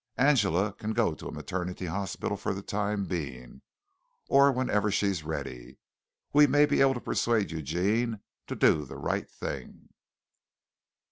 Angela 0.17 0.73
can 0.73 0.93
go 0.93 1.13
to 1.13 1.27
a 1.27 1.31
maternity 1.31 1.85
hospital 1.85 2.35
for 2.35 2.55
the 2.55 2.63
time 2.63 3.05
being, 3.05 3.61
or 4.27 4.51
whenever 4.51 4.89
she's 4.89 5.21
ready. 5.21 5.77
We 6.33 6.47
may 6.47 6.65
be 6.65 6.81
able 6.81 6.95
to 6.95 6.99
persuade 7.01 7.51
Eugene 7.51 8.21
to 8.47 8.55
do 8.55 8.83
the 8.83 8.97
right 8.97 9.29
thing." 9.29 9.89